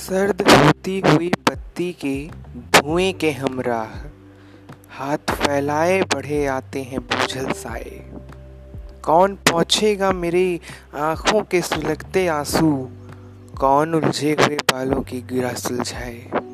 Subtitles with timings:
[0.00, 3.90] सर्द होती हुई बत्ती के धुएँ के हमराह,
[4.90, 8.04] हाथ फैलाए बढ़े आते हैं बूझल साए।
[9.04, 10.60] कौन पहुँचेगा मेरी
[10.94, 12.88] आँखों के सुलगते आँसू?
[13.60, 16.49] कौन उलझे हुए बालों की गिरा सुलझाए?